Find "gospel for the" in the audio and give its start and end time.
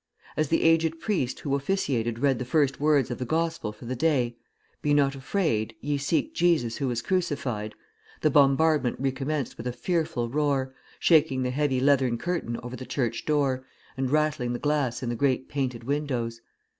3.23-3.95